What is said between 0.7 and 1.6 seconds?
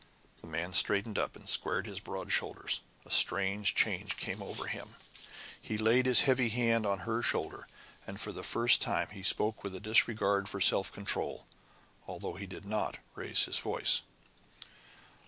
straightened up and